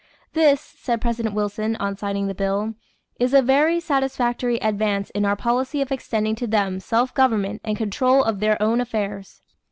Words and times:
This, 0.33 0.59
said 0.59 0.99
President 0.99 1.35
Wilson 1.35 1.75
on 1.75 1.95
signing 1.95 2.25
the 2.25 2.33
bill, 2.33 2.73
is 3.19 3.35
"a 3.35 3.41
very 3.43 3.79
satisfactory 3.79 4.57
advance 4.57 5.11
in 5.11 5.25
our 5.25 5.35
policy 5.35 5.79
of 5.79 5.91
extending 5.91 6.33
to 6.37 6.47
them 6.47 6.79
self 6.79 7.13
government 7.13 7.61
and 7.63 7.77
control 7.77 8.23
of 8.23 8.39
their 8.39 8.59
own 8.59 8.81
affairs." 8.81 9.43